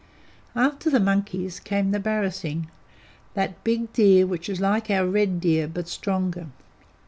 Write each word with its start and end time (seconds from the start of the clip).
After 0.55 0.89
the 0.89 0.99
monkeys 0.99 1.59
came 1.59 1.91
the 1.91 1.99
barasingh, 1.99 2.65
that 3.35 3.63
big 3.63 3.93
deer 3.93 4.25
which 4.25 4.49
is 4.49 4.59
like 4.59 4.89
our 4.89 5.05
red 5.07 5.39
deer, 5.39 5.67
but 5.67 5.87
stronger. 5.87 6.47